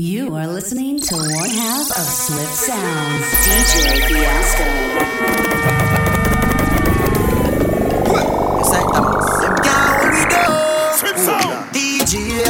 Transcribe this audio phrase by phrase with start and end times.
[0.00, 4.64] You are listening to one half of Swift Sounds, DJ Fiasco.
[8.66, 9.06] Say, them
[9.62, 10.98] can't hold me down.
[10.98, 11.70] Swift Sound.
[11.70, 12.42] DJ,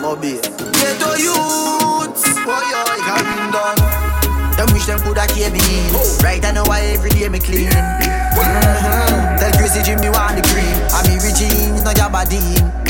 [0.00, 0.38] Mobile.
[0.78, 4.56] Ghetto youths, boy, I can done.
[4.56, 5.92] Them wish them coulda kept me in.
[6.22, 7.66] Right I know why every day me clean.
[7.66, 9.36] Uh-huh.
[9.38, 10.78] Tell Crazy Jimmy want the cream.
[10.94, 12.85] I me rich jeans, no Jabadine.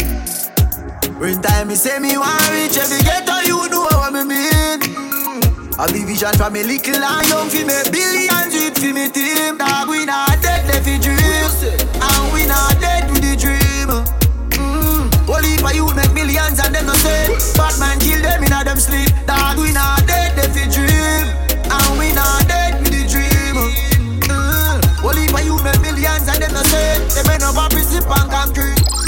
[1.19, 4.81] When time me say me want rich, every ghetto you know what me mean.
[5.79, 9.57] I be vision from me little and young fi me billions with fi me team.
[9.59, 11.26] Dog we not dead, they fi dream,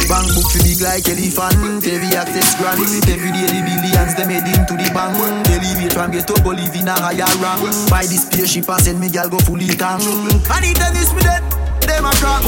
[0.08, 4.48] Bank book fi big like elephant Every access grant Every day the billions they made
[4.48, 5.20] into the bank
[5.52, 7.60] Elevate from ghetto go live in a higher rank
[7.92, 11.44] Buy this spaceship and send me gal go fully tank And it tennis me dead
[11.84, 12.40] Them a crack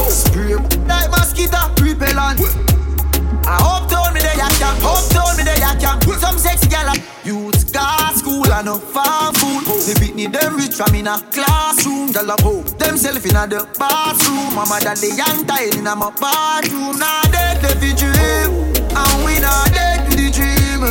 [0.89, 2.41] like mosquito repellent
[3.45, 6.03] I hope told me they a camp, hope told me they a camp.
[6.21, 9.65] Some sexy gal a youth car school and no farm food.
[9.87, 12.11] They beat me them rich from in a classroom.
[12.11, 14.53] Gal a hope themself in a the bathroom.
[14.53, 16.99] Mama they young tired in a my bathroom.
[16.99, 17.30] Dead
[17.61, 18.49] they fi dream,
[18.97, 20.81] and we not dead with the dream.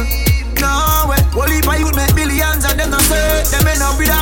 [0.60, 4.08] No way, only for you make millions and them no say them end up with
[4.08, 4.20] a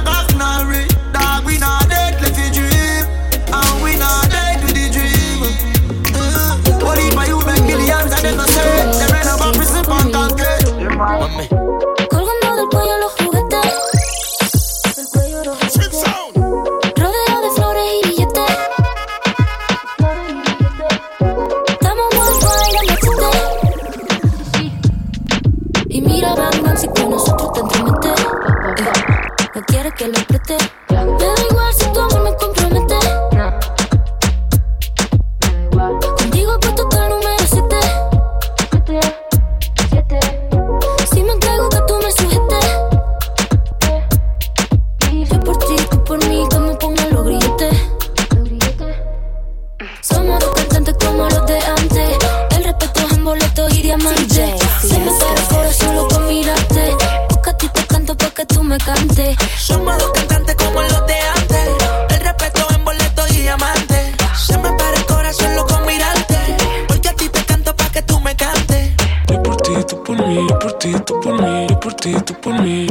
[72.01, 72.87] ti, tú por mí.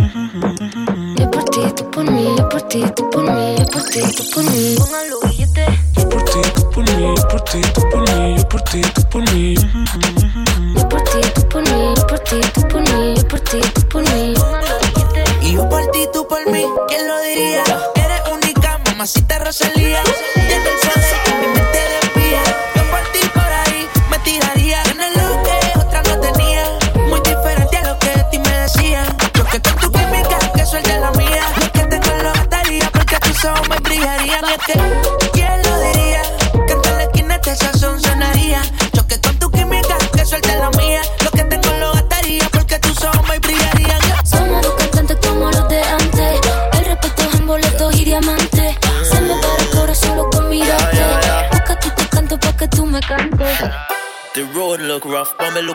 [1.15, 4.01] Yo por ti, tú por mí, yo por ti, tú por mí, yo por ti,
[4.15, 4.75] tú por mí.
[4.77, 5.67] Pongan los billetes.
[5.95, 8.81] Yo por ti, tú por mí, yo por ti, tú por mí, yo por ti,
[8.81, 9.55] tú por mí.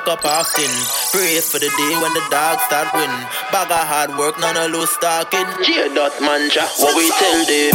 [0.06, 0.70] Rough, but me look up often.
[1.10, 3.10] Pray for the day when the dogs start win.
[3.52, 5.46] Bag of hard work, none of loose talking.
[5.68, 7.74] Yeah, that mantra, what we tell them.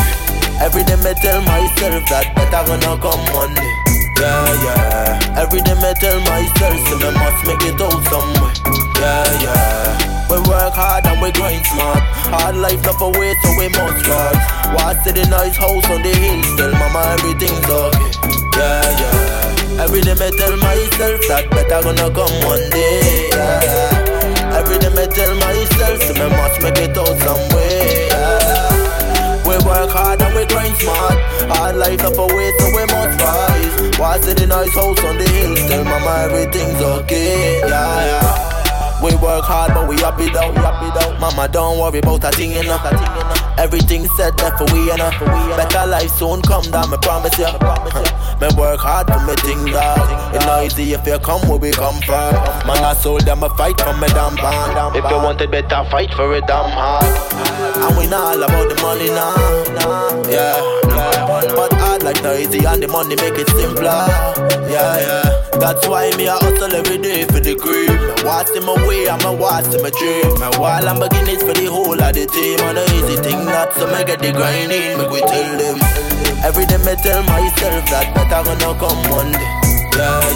[0.60, 3.74] Every day me tell myself that better gonna come one day.
[4.18, 5.42] Yeah, yeah.
[5.42, 8.54] Every day me tell myself, so me must make it out somewhere.
[8.98, 10.28] Yeah, yeah.
[10.30, 12.02] We work hard and we grind smart.
[12.34, 14.38] Hard life not for wait, so we must work.
[14.74, 18.12] Watch to the nice house on the hill, tell mama everything's okay.
[18.58, 19.47] Yeah, yeah.
[19.80, 23.30] Every day me tell myself that better gonna come one day.
[23.32, 24.58] Yeah.
[24.58, 28.08] Every day me tell myself, so me must make it out somewhere.
[28.10, 29.44] Yeah.
[29.48, 31.18] We work hard and we grind smart.
[31.54, 34.00] Hard life up a way, so we must rise.
[34.00, 37.60] Watch to the nice house on the hill, tell mama everything's okay.
[37.60, 38.57] Yeah, yeah.
[39.04, 41.18] We work hard, but we happy though, happy though.
[41.20, 42.80] Mama, don't worry about a thing, know.
[43.58, 45.12] Everything set there for we, know.
[45.56, 47.48] Better life soon come down, me promise you.
[48.38, 50.36] Me work hard for me thing, dog.
[50.36, 52.36] It's not easy if you come where we come from.
[52.68, 54.96] Man, I sold them a fight for me damn band.
[54.96, 57.04] If you want it better, fight for it damn hard.
[57.90, 59.34] And we not all about the money now,
[59.74, 60.30] nah.
[60.30, 60.87] yeah.
[61.46, 64.10] But hard like noisy and the money make it simpler.
[64.66, 65.60] Yeah, yeah.
[65.60, 67.94] That's why me I hustle every day for the cream.
[67.94, 70.34] Me watch in my way, I'm a watch in my dream.
[70.40, 72.60] My wall I'm for the whole of the team.
[72.66, 74.98] On the easy thing, not so me get the grinding.
[74.98, 75.78] Make we tell them.
[76.42, 79.68] Every day me tell myself that better gonna come one day.
[79.98, 80.27] Yeah.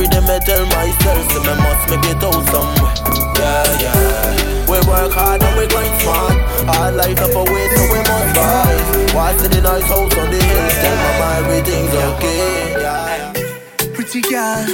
[0.00, 2.96] Every day me tell myself that me must make it out somewhere.
[3.36, 4.64] Yeah, yeah.
[4.64, 6.40] We work hard and we grind smart.
[6.72, 9.12] Hard life up a way, so we must.
[9.12, 12.80] Watch in the nice house on the hill, tell mama everything's okay.
[12.80, 13.92] Yeah.
[13.92, 14.64] Pretty girl,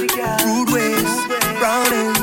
[0.47, 1.11] rude ways,
[1.59, 2.15] browning,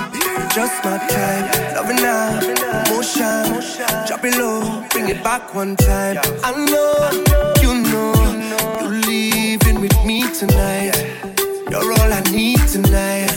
[0.57, 1.77] just my type.
[1.77, 2.41] Loving now,
[2.89, 3.61] motion,
[4.09, 6.17] drop it low, bring it back one time.
[6.43, 7.13] I know,
[7.61, 8.17] you know,
[8.81, 11.34] you're leaving with me tonight.
[11.75, 13.35] You're all I need tonight.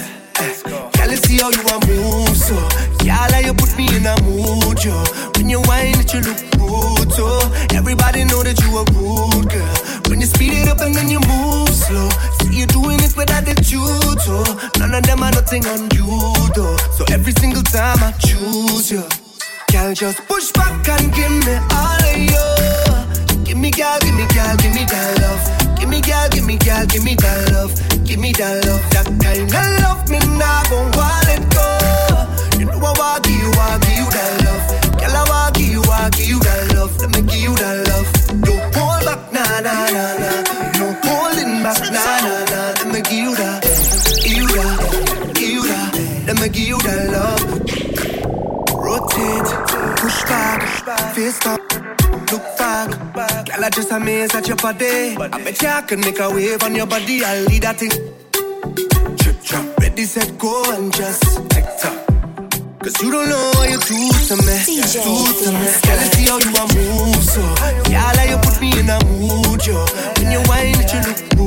[0.70, 2.54] Girl, you see how you are move so
[3.02, 4.94] Y'all, you put me in a mood, yo.
[5.34, 7.26] When you whine, it you look rude, so
[7.74, 9.78] everybody know that you a rude girl.
[10.06, 13.32] When you speed it up and then you move slow, see you doing it with
[13.34, 14.46] attitude, so
[14.78, 16.06] none of them are nothing on you,
[16.54, 16.78] though.
[16.94, 19.02] So every single time I choose you,
[19.74, 23.46] girl, just push back and give me all of you.
[23.50, 25.42] Give me, girl, give me, girl, give me that love.
[25.80, 27.97] Give me, girl, give me, girl, give me that love.
[28.08, 30.10] Give me that love, that kind of love.
[30.10, 30.92] Me not gon'
[31.28, 31.68] let go.
[32.58, 34.64] You know I want give you, want give you that love.
[34.96, 36.96] Girl, I want give you, want give you that love.
[37.04, 38.08] Let me give you that love.
[38.48, 40.40] Don't pull back, nah, nah, nah, nah.
[40.80, 42.80] No pulling back, nah, nah, nah.
[42.80, 43.60] Let me give you that,
[44.24, 44.80] give you that,
[45.36, 45.92] give you that.
[46.28, 47.44] Let me give you that love.
[48.72, 49.52] Rotate,
[49.98, 50.62] push back,
[51.14, 51.60] face up.
[52.32, 52.90] Look back,
[53.48, 55.16] girl, I just amazed at your body.
[55.18, 57.24] I bet you I can make a wave on your body.
[57.24, 57.92] I'll lead that thing.
[59.18, 61.98] Trip, trap, ready, set, go, and just tick tock.
[62.80, 64.00] Cause you don't know what you do
[64.30, 64.56] to me.
[64.64, 65.14] DJ do
[65.44, 65.68] to me.
[65.84, 67.42] Can I see how you are move so?
[67.92, 69.84] Yeah, like you put me in a mood, yo.
[70.18, 71.47] When you whine, it you look good,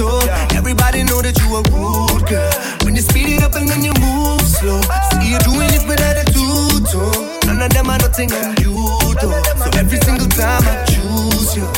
[0.00, 0.08] so
[0.56, 2.52] everybody know that you a rude girl.
[2.84, 4.80] When you speed it up and then you move slow,
[5.12, 7.04] see you doing it with attitude, so
[7.44, 8.72] none of them are nothing on you,
[9.20, 9.36] though.
[9.60, 11.68] So every single time I choose you.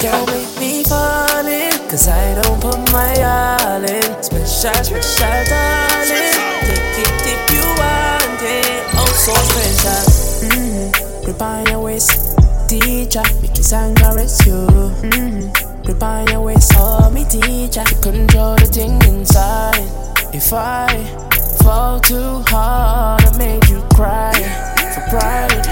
[0.00, 4.16] Don't make me fall in, cause I don't put my all in.
[4.24, 6.32] Special, special, darling.
[6.64, 8.80] Take it if you want it.
[8.96, 10.00] Oh, so special.
[10.48, 11.42] Mm-hmm.
[11.42, 12.32] On your waist.
[12.68, 14.12] Teacher, make his anger
[14.44, 14.58] you.
[15.04, 15.67] Mm-hmm.
[15.88, 16.72] On your waist.
[16.76, 17.82] Oh, me teacher.
[18.02, 19.82] Control the thing inside.
[20.34, 20.86] If I
[21.64, 24.36] fall too hard, I made you cry.
[24.94, 25.64] For pride,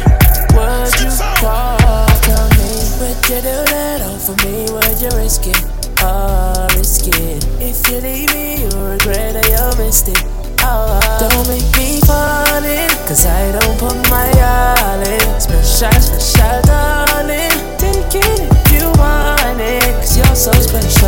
[0.56, 2.08] would you call?
[2.24, 4.64] Tell me, would you do that all for me?
[4.72, 5.62] Would you risk it?
[6.00, 7.44] Oh, risk it.
[7.60, 10.24] If you leave me, you'll regret that you missed it.
[10.64, 15.40] Oh, ah, don't make me fall in, cause I don't put my all in.
[15.40, 17.45] Special, special, darling.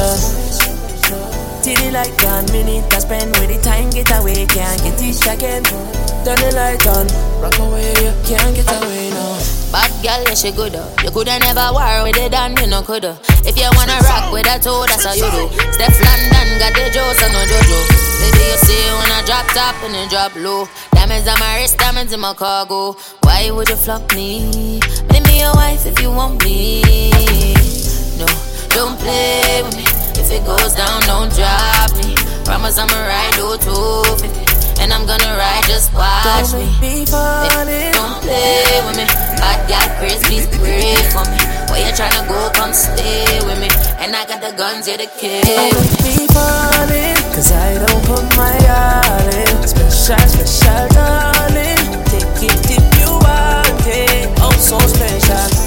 [0.07, 1.19] So.
[1.63, 5.27] Till the light gone, minute I spend with the time get away, can't get it
[5.27, 5.65] again.
[6.25, 7.07] Turn the light on,
[7.43, 9.59] rock away, you can't get away now.
[9.73, 10.75] Bad girl, yeah, she good.
[10.75, 10.89] Uh.
[11.05, 13.19] You coulda never war with it, and you no coulda.
[13.45, 15.45] If you wanna rock with a toe, that's how you do.
[15.73, 17.79] Steph London got the jokes and no jojo.
[18.23, 20.69] Baby, you see when I drop top and then drop low.
[20.93, 22.97] Diamonds on my wrist, diamonds in my cargo.
[23.23, 24.81] Why would you flop me?
[25.11, 27.11] Make me your wife if you want me.
[28.17, 28.27] No,
[28.71, 29.88] don't play with me.
[30.19, 32.15] If it goes down, don't drop me.
[32.45, 34.83] Promise I'ma ride out 250.
[34.83, 36.67] And I'm gonna ride, just watch Don't me.
[36.81, 37.93] make me fall in.
[37.93, 39.07] Don't play with me.
[39.39, 41.41] Bad girl, Chris, please pray for me.
[41.71, 43.69] Where you tryna go, come stay with me.
[43.99, 45.43] And I got the guns here to kill.
[45.43, 46.29] Don't make me
[47.39, 49.69] cause I don't put my all in.
[49.69, 51.79] Special, special, darling.
[52.11, 54.27] Take it if you want it.
[54.43, 55.58] Oh, so special.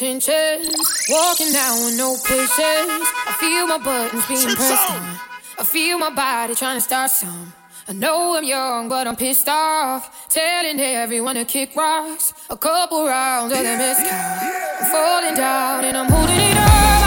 [0.00, 1.06] intentions.
[1.08, 3.06] Walking down with no patience.
[3.26, 5.18] I feel my buttons being pressed on.
[5.58, 7.52] I feel my body trying to start some.
[7.88, 10.28] I know I'm young, but I'm pissed off.
[10.28, 12.34] Telling everyone to kick rocks.
[12.50, 14.08] A couple rounds of the mezcal.
[14.80, 17.05] I'm falling down and I'm holding it up.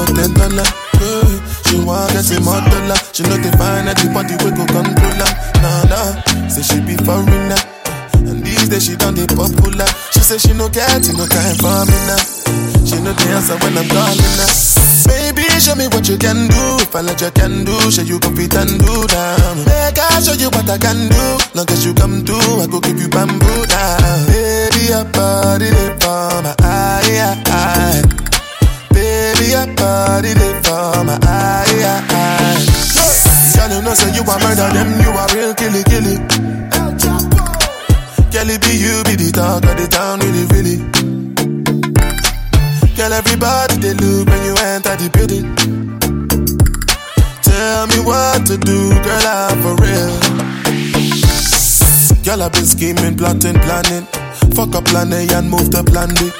[0.00, 0.66] A ten dollar.
[1.00, 1.28] Yeah.
[1.70, 2.96] She want get the motola.
[3.14, 5.32] She know they find party we go control her.
[5.62, 7.60] Nah nah, say she be foreigner.
[8.26, 9.86] And these days she done the popular.
[10.12, 12.20] She say she no get no time for me now.
[12.84, 14.50] She know the answer when I'm calling her.
[15.06, 16.62] Baby, show me what you can do.
[16.82, 19.56] If I let you can do, show you go fit and do down.
[19.64, 21.24] Make I show you what I can do.
[21.54, 24.26] Long as you come through, I go give you bamboo down.
[24.26, 28.29] Baby, your body they for my eye, eye.
[29.40, 31.64] Baby, your body they for my eye,
[32.12, 32.60] eye.
[33.56, 36.16] Girl, you know say you a murder them, you a real killy killy.
[38.28, 40.76] Girl, be you be the talk of the town, really really.
[42.94, 45.56] Girl, everybody they look when you enter the building.
[47.40, 50.20] Tell me what to do, girl, I'm for real.
[52.24, 54.04] Girl, I've been scheming, plotting, planning.
[54.52, 56.30] Fuck up plan A and move to plan B.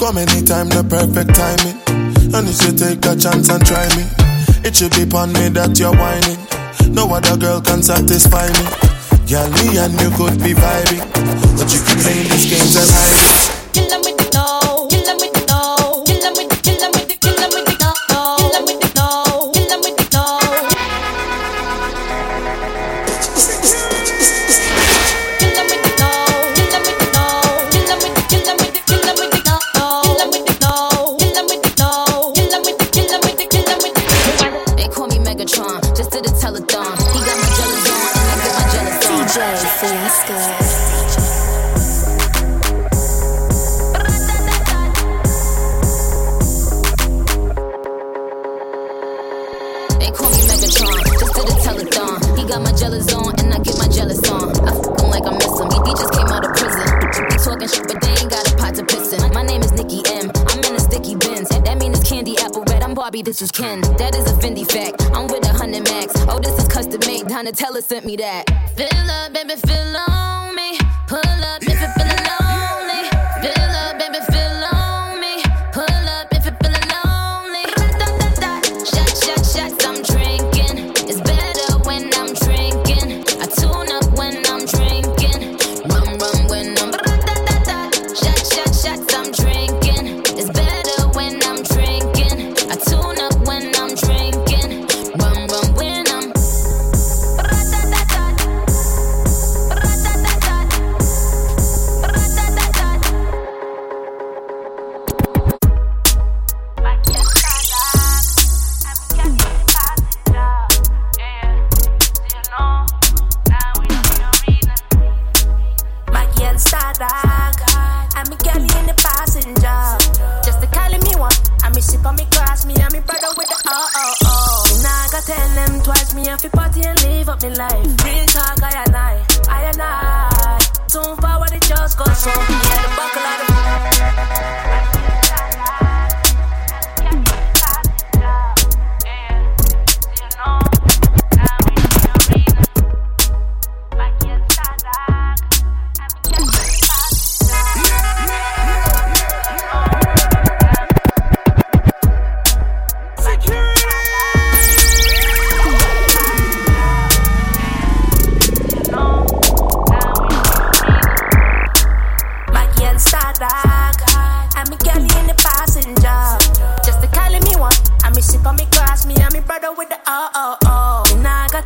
[0.00, 1.89] Come anytime, the perfect timing.
[2.32, 4.04] And if you take a chance and try me.
[4.62, 6.38] It should be upon me that you're whining.
[6.94, 8.64] No other girl can satisfy me.
[9.26, 11.02] Girl, me and you could be vibing.
[11.58, 14.29] But you keep playing these games and hiding.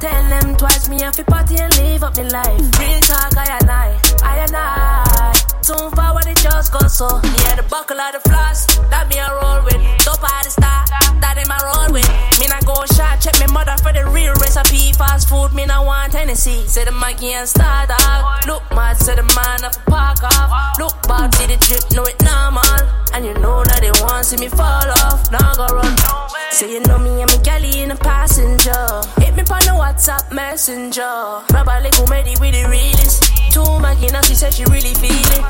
[0.05, 2.61] Tell them twice, me have to party and live up my life.
[2.79, 3.89] Real talk, I and I,
[4.23, 5.33] I and I.
[5.63, 7.09] Soon forward it just go so.
[7.41, 9.81] Yeah, the buckle of the floss, that me a roll with.
[10.05, 10.85] Top of the star,
[11.25, 12.05] that in my roll with.
[12.39, 14.93] Me not go shot, check me mother for the real recipe.
[14.93, 16.67] Fast food, me not want Tennessee.
[16.67, 18.45] Say the monkey and star dog.
[18.47, 20.79] Look mad, say the man off a park off.
[20.79, 22.77] Look back, see the drip, know it normal.
[23.15, 25.33] And you know that they want see me fall off.
[25.33, 26.34] Now go run.
[26.55, 29.03] Say you know me and me galley in a passenger.
[29.19, 31.43] Hit me on the WhatsApp messenger.
[31.51, 33.27] Rabba like comedy with the realest.
[33.51, 35.43] Two Maggie, she said she really feel it.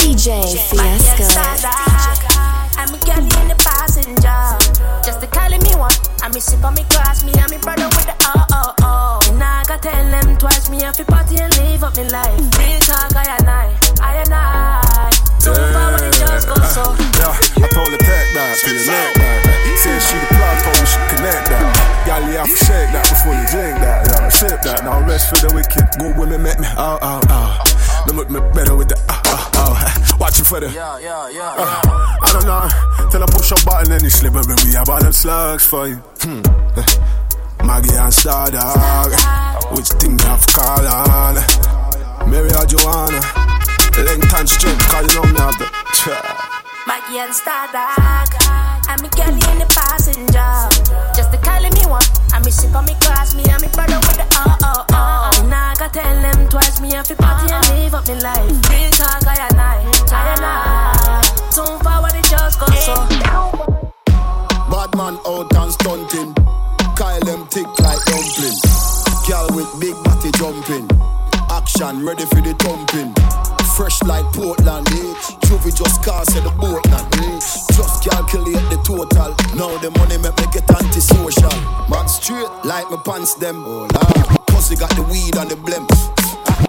[0.00, 0.40] DJ
[0.72, 1.28] Fiasco.
[2.80, 4.40] I'm a girl in the passenger.
[5.04, 5.92] Just the calling me one.
[6.24, 9.20] I me sip on me glass, me and me brother with the oh oh oh.
[9.28, 12.40] And I gotta tell them twice, me have to party and live up me life.
[12.56, 15.12] Real talk, I and I, I and I.
[15.44, 16.88] Too far when it just go so.
[17.20, 19.19] Yeah, I told her tech that, feel the that.
[21.20, 22.06] Told me she connect that.
[22.06, 24.06] Y'all you have to shake that before you drink that.
[24.08, 25.84] Yeah, sip that, now rest for the wicked.
[25.98, 28.04] Good women make me, oh, oh, oh.
[28.06, 30.16] They look me better with the, oh, oh, oh.
[30.20, 31.54] Watching for the, yeah, yeah, yeah.
[31.56, 32.64] Uh, I don't know,
[33.10, 35.64] till I push a button and you slip up and we have all them slugs
[35.64, 35.96] for you.
[36.24, 36.42] Hmm.
[37.66, 39.12] Maggie and Star Dog,
[39.76, 41.36] which thing you have to call on?
[42.30, 43.20] Mary or Joanna,
[44.00, 45.68] length and strength, cause you know me have the,
[46.86, 48.70] Maggie and Star Dog.
[48.88, 50.69] I'm a girl in the passenger.
[52.32, 55.30] I me sip on me glass, me and me brother with the oh oh oh.
[55.42, 58.48] And I gotta tell them twice, me have to party and live up me life.
[58.70, 59.76] Real talk, I and I,
[60.12, 61.50] I and I.
[61.50, 62.94] Soon forward it just go so.
[64.70, 66.34] Bad man out and stunting.
[66.96, 68.58] Kyle them tick like dumpling.
[69.26, 70.88] Girl with big body jumping.
[71.50, 73.10] Action ready for the thumping.
[73.80, 75.14] Fresh like Portland, eh?
[75.48, 77.40] Juvie just cast at the boat now, eh?
[77.72, 79.32] Just calculate the total.
[79.56, 81.48] Now the money make me get antisocial.
[81.88, 83.64] Man straight like my pants them.
[83.64, 84.28] Oh, Lord.
[84.52, 85.88] Pussy got the weed and the blem.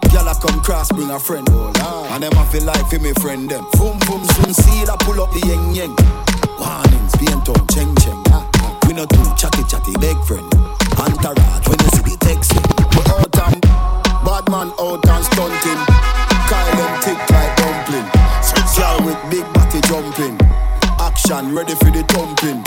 [0.08, 1.44] Girl I come cross, bring a friend.
[1.52, 2.08] Oh, Lord.
[2.16, 3.68] And them I feel like for me friend them.
[3.76, 5.92] Boom boom soon see that pull up the yeng yeng.
[6.64, 8.24] Warnings, paint on cheng cheng.
[8.32, 8.72] Ah, ah.
[8.88, 10.48] We not too chatty chatty big friend.
[10.96, 12.56] Entourage when you see the text.
[12.96, 13.60] We out and
[14.24, 16.31] bad man out and stunting.
[19.30, 20.38] Big body jumping.
[21.00, 22.64] Action ready for the thumping.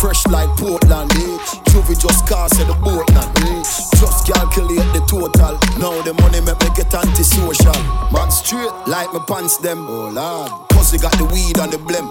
[0.00, 1.38] Fresh like Portland, eh?
[1.72, 3.64] Juvie just cast at the boat now, eh?
[3.96, 5.56] Just calculate the total.
[5.80, 7.76] Now the money make me get antisocial.
[8.12, 9.86] Man straight like my pants them.
[9.88, 12.08] Oh lord, pussy got the weed and the blem.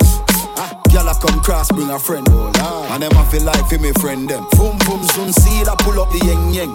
[0.57, 2.25] Ah, girl I come cross, bring a friend.
[2.31, 4.47] Oh lord, and them I feel like for me friend them.
[4.57, 6.73] Boom boom soon see that pull up the yeng yeng.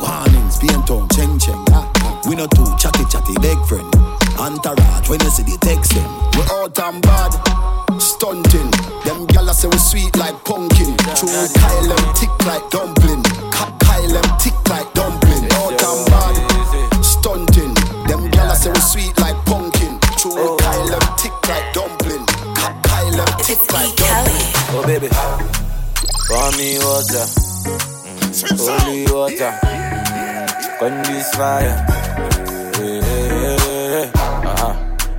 [0.00, 1.60] Warnings, paint on cheng cheng.
[1.76, 2.20] Ah, ah.
[2.26, 4.17] We not too chatty chatty big friend.
[4.38, 6.08] Entourage when you see the text them.
[6.38, 7.32] We out and bad,
[8.00, 8.70] stunting.
[9.04, 10.94] Them gyal say we sweet like pumpkin.
[11.18, 13.22] True Kyle them tick like dumpling.
[13.50, 15.44] Ka- Kyle them tick like dumpling.
[15.58, 16.36] Out and bad,
[17.04, 17.74] stunting.
[18.06, 19.98] Them gyal say we sweet like pumpkin.
[20.16, 22.24] True Kyle them tick like dumpling.
[22.54, 24.54] Ka- Kyle them tick like dumpling.
[24.70, 25.08] Oh baby,
[26.30, 27.26] pour me water,
[28.54, 29.52] holy water,
[30.78, 31.74] quench this fire.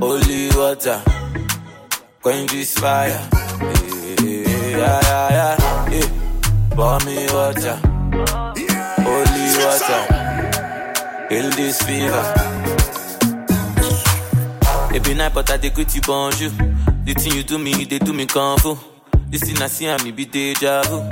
[0.00, 1.00] holy water,
[2.22, 3.20] quench this fire.
[4.20, 6.08] Yeah, yeah, yeah, yeah.
[6.74, 7.76] Pour me water,
[9.02, 10.02] holy water,
[11.28, 12.24] kill this fever.
[15.04, 16.50] Be night, but I dey greet you bonjour.
[17.04, 18.76] The thing you do me, they do me kung fu.
[19.30, 21.08] This thing I see and me be deja vu,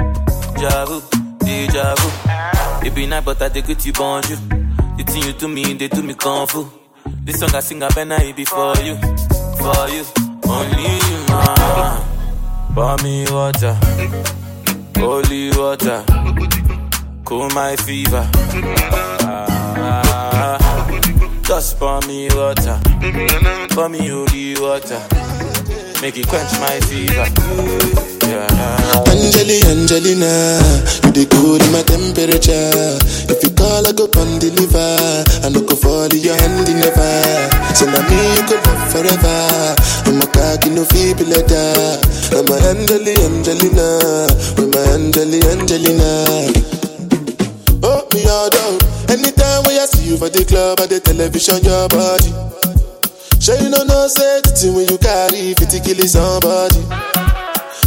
[0.55, 1.01] deja vu,
[1.39, 2.91] deja vu.
[2.91, 4.37] Be night, but I dey greet you bonjour.
[4.97, 6.69] The thing you do me, they do me kung fu.
[7.27, 8.95] This song I sing, I better it be for you,
[9.59, 10.05] for you,
[10.47, 12.03] only you, man.
[12.73, 13.77] Pour me water,
[14.97, 16.05] holy water,
[17.25, 18.31] cool my fever.
[21.43, 22.79] Just pour me water,
[23.71, 25.03] pour me holy water,
[26.01, 28.16] make it quench my fever.
[28.27, 28.47] Yeah.
[29.07, 30.59] Angeli, Angelina,
[31.07, 32.99] you the cool in my temperature.
[33.31, 35.23] If you call, I go come deliver.
[35.47, 37.23] I fall in your hand in never.
[37.79, 39.79] So now me you go love forever.
[40.11, 42.03] I'm a cocky no feeble letter.
[42.35, 44.27] I'm a Angeli, Angelina,
[44.59, 46.51] with my Angeli, Angelina.
[47.87, 48.75] Oh, me all down.
[49.07, 52.35] Anytime when I see you for the club or the television, your body.
[53.39, 57.26] Sure you know no say the thing when you carry 50 kill somebody.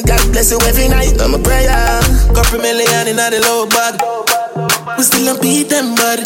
[0.00, 1.20] Mm, God bless you every night.
[1.20, 1.68] I'm a prayer.
[2.34, 4.00] Couple million in the low bag.
[4.96, 6.20] We still don't beat them, bud.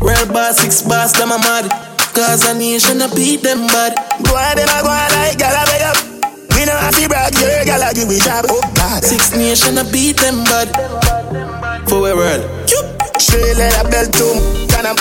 [0.00, 1.68] Real boss, six boss, them a mad.
[2.14, 3.92] Cause a nation a beat them, bud.
[4.24, 5.98] Go ahead, them a go like, I beg up.
[6.56, 8.46] We know have to brag, girl, I give me job.
[8.48, 9.04] Oh, God.
[9.04, 10.68] Six nation a beat them, bud.
[11.88, 12.44] For where world.
[13.18, 14.94] Straight leather belt to can I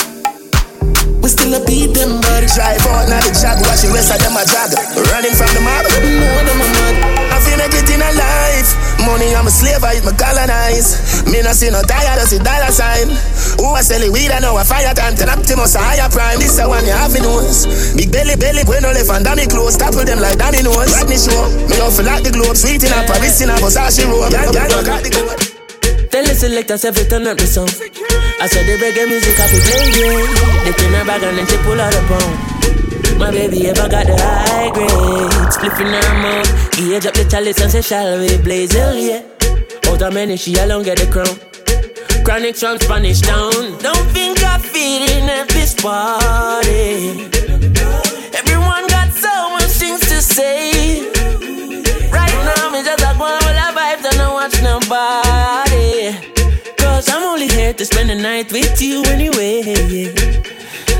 [1.21, 2.43] we still a beat them, bud.
[2.47, 4.71] Drive out now the jag, watch the rest of them a jag.
[5.11, 7.28] Running from the mob, know them a mad.
[7.59, 8.71] Like it in a life.
[9.03, 11.27] Money, I'm a slave, I eat my colonize.
[11.27, 13.11] Me no see no tired, I see dollar sign.
[13.59, 15.19] Who I sell it weed, I know a fire time.
[15.19, 16.39] Ten Optimus, a higher prime.
[16.39, 17.67] This a one you have in nose.
[17.99, 19.75] Big belly, belly, when no left and Danny close.
[19.75, 20.87] Topple them like Danny nose.
[20.95, 21.51] Rodney show.
[21.67, 22.55] Me off like the globe.
[22.55, 24.31] Sweet in a Paris in a Versace robe.
[24.31, 25.58] Y'all, y'all got the code.
[26.11, 27.69] Tell the selectors every turn up the song.
[28.41, 30.65] I said the reggae music I be playing.
[30.65, 33.19] They pin her back and then she pull out a pound.
[33.19, 34.89] My baby ever got the high grade.
[35.53, 36.79] Spliffing her mouth.
[36.79, 39.21] Age up the chalice and say, shall we blaze hell, yeah.
[39.85, 41.35] Out of many, she alone get the crown.
[42.25, 43.77] Chronic from Spanish town.
[43.77, 47.29] Don't think I feel in at this party.
[48.33, 51.05] Everyone got so much things to say.
[52.09, 55.28] Right now, me just one of the vibes and I watch nobody.
[57.39, 59.61] Only here to spend the night with you anyway.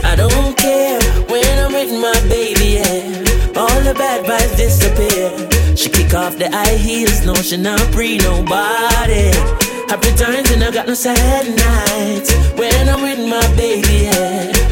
[0.05, 0.97] I don't care
[1.27, 3.59] when I'm with my baby, yeah.
[3.59, 5.35] All the bad vibes disappear.
[5.75, 9.35] She kick off the high heels, no, she not pre nobody.
[9.91, 14.69] Happy times and I got no sad nights when I'm with my baby, yeah.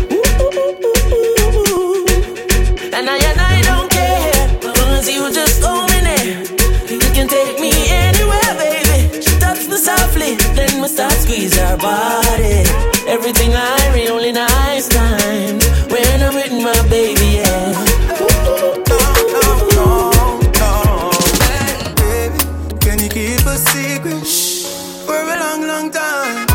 [2.95, 3.26] And I and I
[10.87, 12.63] we start squeeze her body.
[13.07, 17.73] Everything I read, only nice times when I'm with my baby, yeah.
[22.79, 24.27] Can you keep a secret
[25.05, 26.47] for a long, long time?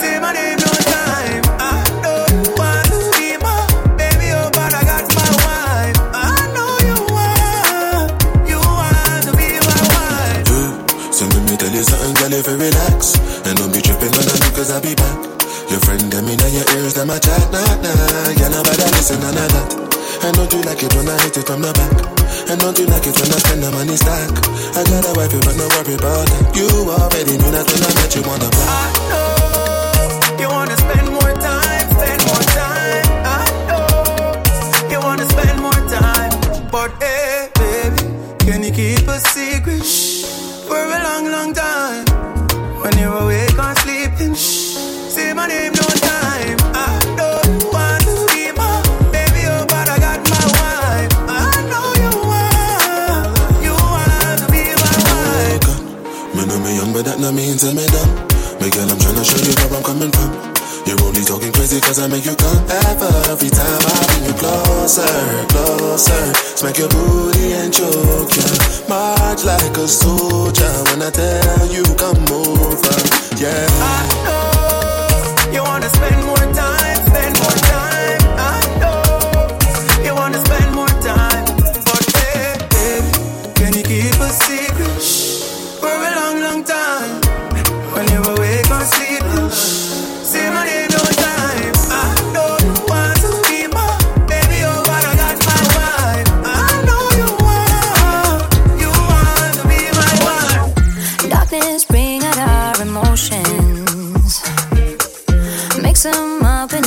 [0.00, 1.49] Say my name no time.
[12.30, 15.18] You if you relax And don't be tripping on me cause I'll be back.
[15.70, 18.30] Your friend, them in your ears, them a chat, nah, nah.
[18.38, 19.68] Yeah, nobody listen, none of that
[20.22, 21.92] And don't you like it when I hit it from the back?
[22.50, 24.30] And don't you like it when I spend the money stack?
[24.74, 26.54] I got a wife, but no worry about that.
[26.54, 28.50] You already knew that when I met you on the
[57.32, 58.10] me tell me dumb.
[58.60, 60.30] Me girl, I'm tryna show you where I'm coming from.
[60.86, 62.64] You're only talking crazy cause I make you come
[63.28, 65.06] Every time I bring you closer,
[65.52, 68.48] closer Smack your booty and choke ya
[68.88, 72.96] March like a soldier When I tell you come over,
[73.36, 76.39] yeah I know you wanna spend more
[106.06, 106.80] Up like.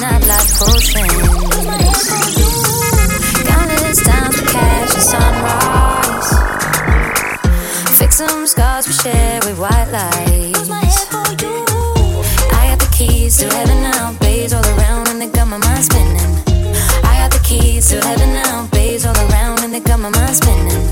[3.45, 6.29] Countless times we catch the sunrise.
[7.99, 9.87] Fix some scars we share with white.
[9.93, 10.55] I
[12.69, 16.41] got the keys to heaven now, all around, and they got my mind spinning.
[17.03, 18.67] I got the keys to heaven now,
[19.05, 20.89] all around, and they got my mind spinning.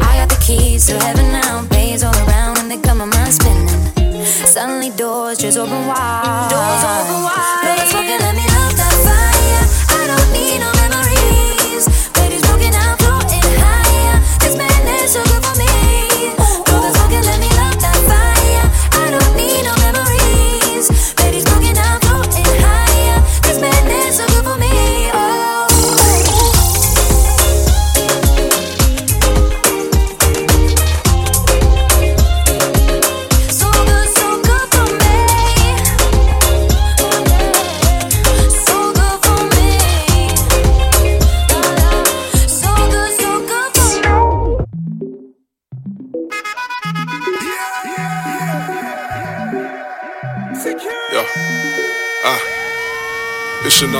[0.00, 3.68] I got the keys to heaven now, all around, and they got my mind spinning.
[4.46, 6.48] Suddenly doors just open wide.
[6.50, 7.39] Doors open wide.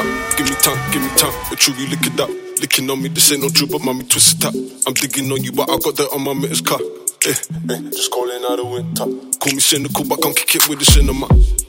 [0.01, 1.33] Up, give me time, give me time.
[1.49, 2.31] But you lick it up.
[2.61, 4.55] Licking on me, this ain't no true, but mommy twist it up.
[4.87, 6.79] I'm digging on you, but I got that on my mittens car.
[7.27, 7.35] Eh,
[7.71, 9.05] eh, just calling out the winter.
[9.39, 11.27] Call me cynical, but can't kick it with the cinema.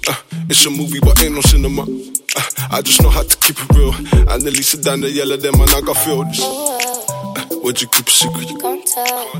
[0.08, 0.16] Uh,
[0.50, 1.84] it's a movie, but ain't no cinema.
[1.84, 2.42] Uh,
[2.72, 3.94] I just know how to keep it real.
[4.30, 6.42] And the Lisa down the yellow, them, and I got feel this.
[6.42, 8.50] Uh, would you keep a secret?
[8.50, 9.32] You can't tell.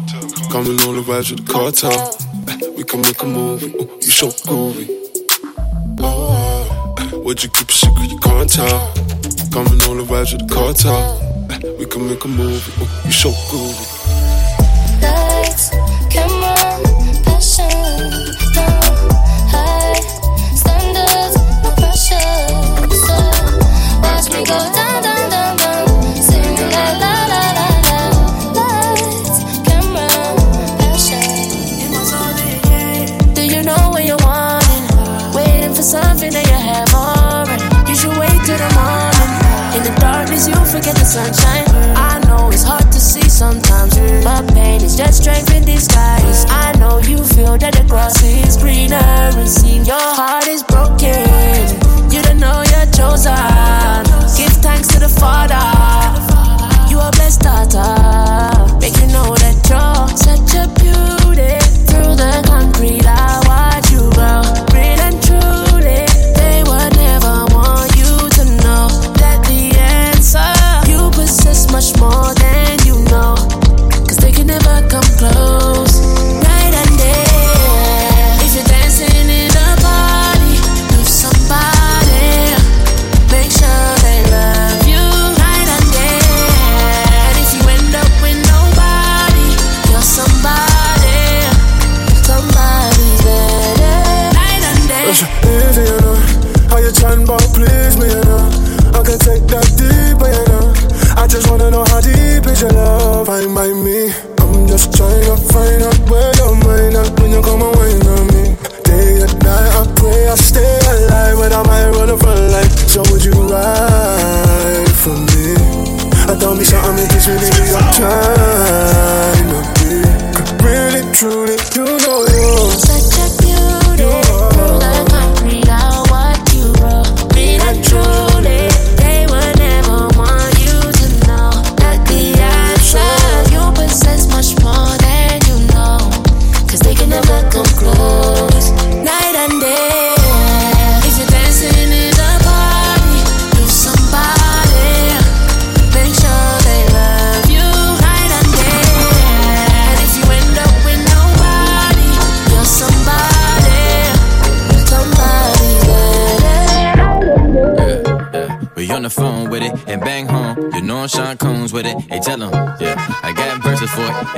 [0.52, 1.92] Coming all the vibes with the cartel.
[1.96, 3.76] Uh, we can make a movie.
[3.76, 5.01] Ooh, you so groovy.
[7.32, 8.12] Would you keep a secret?
[8.12, 8.94] You can't tell.
[9.54, 11.16] Coming all the vibes with the cartel.
[11.80, 12.84] We can make a movie.
[12.84, 14.01] Ooh, you so groovy.
[41.12, 41.66] Sunshine.
[41.98, 46.46] I know it's hard to see sometimes, but pain is just strength in disguise.
[46.48, 51.20] I know you feel that the grass is greener and seeing your heart is broken.
[52.10, 53.36] You don't know you're chosen.
[54.38, 56.01] Give thanks to the Father.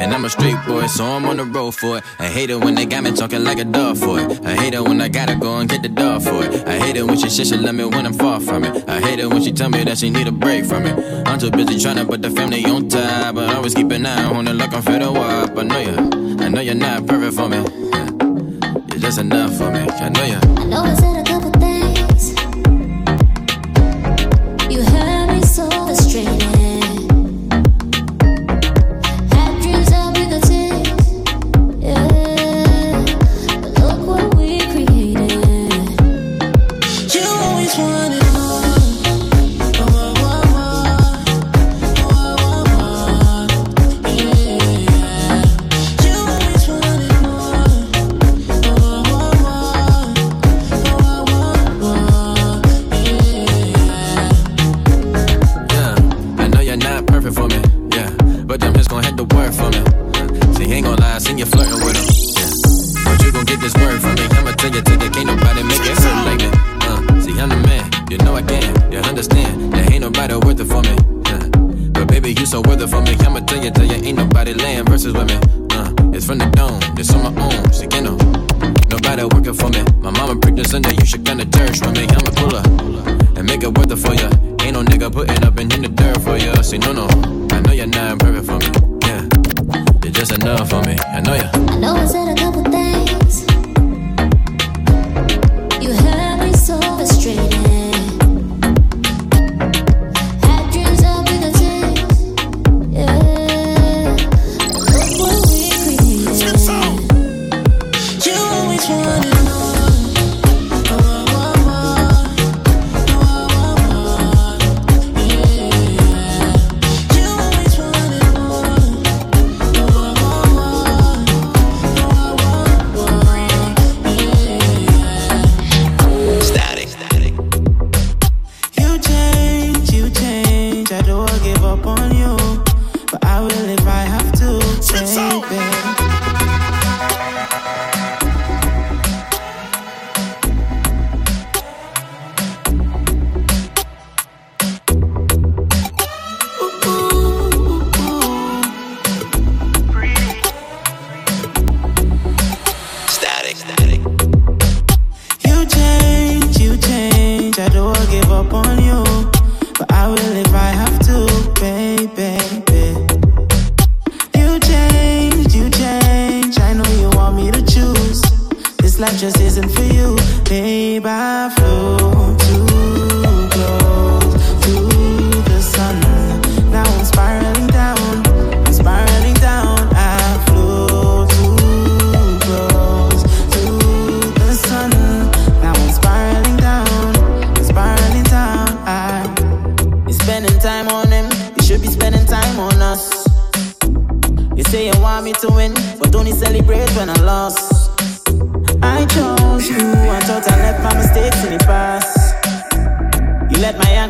[0.03, 2.03] And I'm a street boy, so I'm on the road for it.
[2.19, 4.45] I hate it when they got me talking like a dog for it.
[4.45, 6.67] I hate it when I gotta go and get the dog for it.
[6.67, 8.89] I hate it when she says she love me when I'm far from it.
[8.89, 11.25] I hate it when she tell me that she need a break from it.
[11.25, 14.05] I'm too busy trying to put the family on top, but I always keep an
[14.05, 15.15] eye on it like I'm fed up.
[15.15, 17.63] I know you, I know you're not perfect for me.
[18.89, 19.87] You're just enough for me.
[19.87, 20.39] I know you.
[20.61, 22.33] I know I said a couple things.
[24.69, 26.42] You had me so frustrated.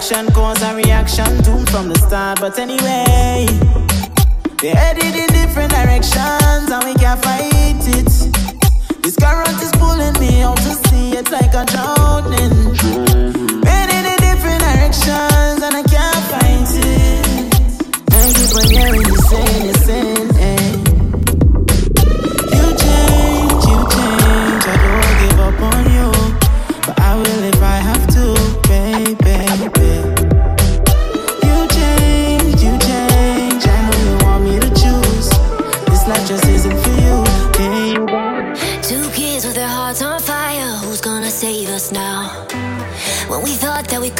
[0.03, 2.37] action cause a reaction doomed from the start.
[2.41, 3.45] But anyway,
[4.59, 8.11] they're headed in different directions and we can't fight it.
[9.01, 12.75] This current is pulling me out to sea, it's like a drowning.
[13.63, 17.25] Headed in different directions and I can't fight it.
[18.11, 20.32] I keep on hearing the same, you saying.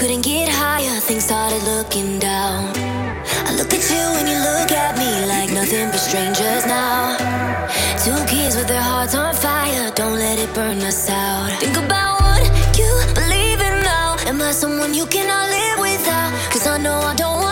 [0.03, 2.67] couldn't get higher, things started looking down.
[3.47, 7.15] I look at you and you look at me like nothing but strangers now.
[8.03, 11.49] Two kids with their hearts on fire, don't let it burn us out.
[11.61, 12.43] Think about what
[12.77, 14.17] you believe in now.
[14.27, 16.31] Am I someone you cannot live without?
[16.51, 17.42] Cause I know I don't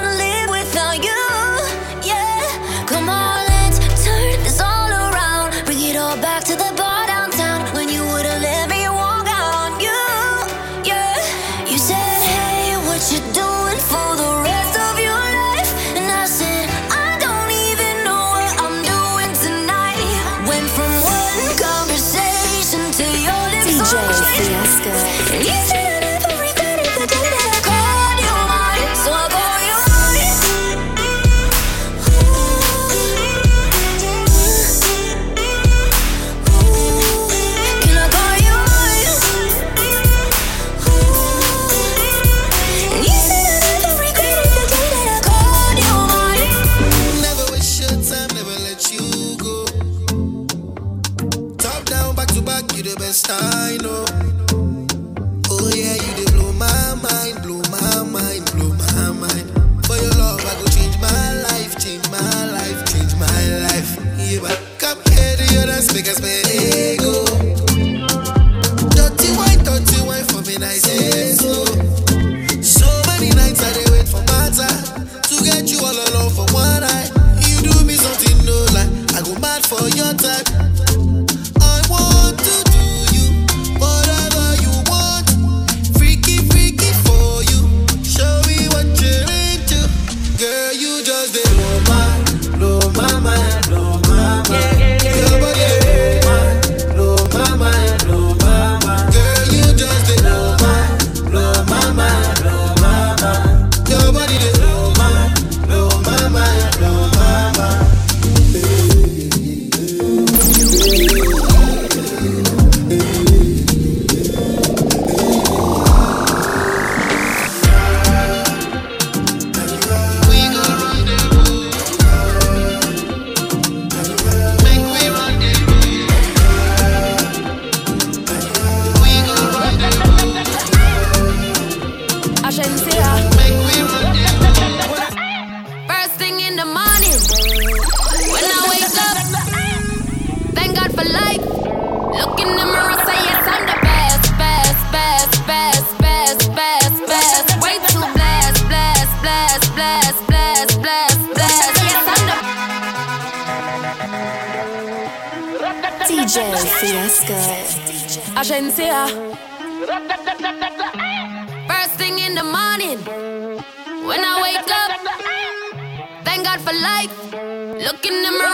[91.04, 91.32] girl.
[91.32, 91.71] You just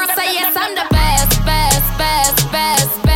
[0.05, 3.06] say yes, I'm the best, best, best, best, best,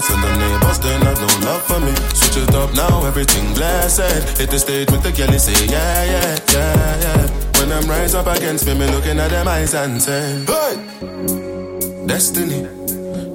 [0.00, 1.94] flats and the neighbors, they not no love for me.
[2.14, 4.38] Switch it up now, everything blessed.
[4.38, 7.26] Hit the stage with the girl, say, yeah, yeah, yeah, yeah.
[7.58, 12.06] When them rise up against me, me looking at them eyes and say, hey!
[12.06, 12.66] Destiny.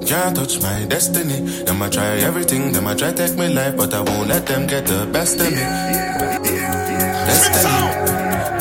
[0.06, 1.40] Can't touch my destiny.
[1.64, 4.66] Them I try everything, them I try take me life, but I won't let them
[4.66, 5.56] get the best of me.
[7.30, 7.72] Destiny.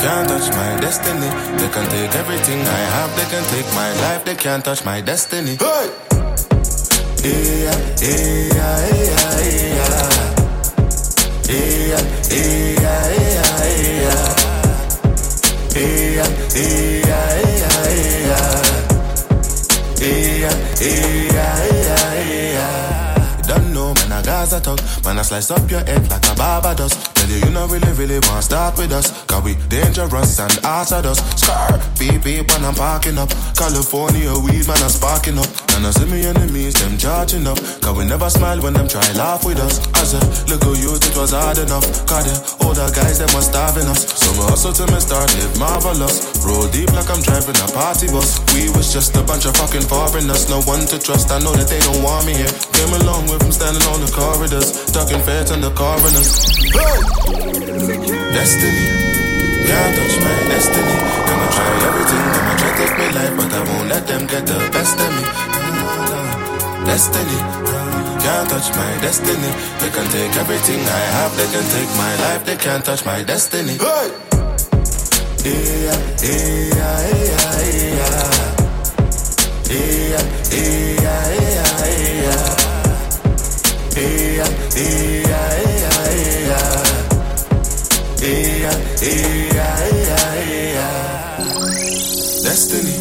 [0.03, 1.29] Can't touch my destiny.
[1.59, 5.01] They can take everything I have, they can take my life, they can't touch my
[5.01, 5.57] destiny.
[5.59, 6.12] Hey!
[23.47, 24.79] Don't know, man, I Gaza talk.
[25.05, 27.12] Man, I slice up your head like a Barbados.
[27.33, 29.09] You, you not really, really want to start with us.
[29.25, 31.17] Cause we dangerous and hazardous.
[31.33, 33.33] Scar, beep, beep when I'm parking up.
[33.57, 35.49] California weed, man, I'm sparking up.
[35.73, 37.57] And I see me enemies, them charging up.
[37.81, 39.81] Cause we never smile when them try laugh with us.
[39.97, 41.81] As a little youth, it was hard enough.
[42.05, 42.37] Cause the
[42.69, 44.05] older guys, them was starving us.
[44.13, 46.37] So me hustle till me start live marvelous.
[46.45, 48.37] Roll deep like I'm driving a party bus.
[48.53, 50.53] We was just a bunch of fucking foreigners.
[50.53, 52.53] No one to trust, I know that they don't want me here.
[52.77, 54.85] Came along with them standing on the corridors.
[54.93, 56.29] Talking feds and the coroners.
[56.77, 57.22] Hey!
[57.23, 58.83] Destiny.
[59.63, 60.95] Can't touch my destiny.
[61.27, 64.59] Gonna try everything, gonna try take me life, but I won't let them get the
[64.75, 65.23] best of me.
[65.23, 66.85] Mm-hmm.
[66.85, 67.39] Destiny.
[68.23, 69.51] Can't touch my destiny.
[69.79, 73.23] They can take everything I have, they can take my life, they can't touch my
[73.23, 73.77] destiny.
[73.79, 74.11] Hey!
[75.45, 75.95] Yeah, yeah.
[76.23, 78.43] Yeah, yeah, yeah, yeah.
[79.69, 81.27] Yeah, yeah, yeah,
[85.29, 85.52] yeah.
[92.43, 92.95] Destiny,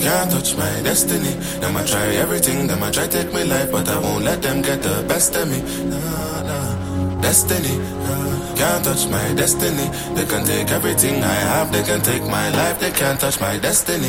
[0.00, 1.32] can't touch my destiny.
[1.60, 4.62] Them I try everything, them I try take my life, but I won't let them
[4.62, 5.60] get the best of me.
[5.90, 7.20] Nah, nah.
[7.20, 8.54] Destiny, nah.
[8.56, 9.90] can't touch my destiny.
[10.14, 13.58] They can take everything I have, they can take my life, they can't touch my
[13.58, 14.08] destiny.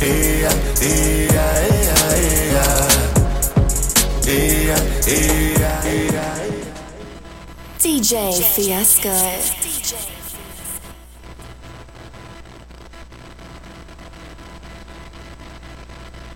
[0.00, 0.27] Hey!
[7.80, 9.67] DJ Fiasco.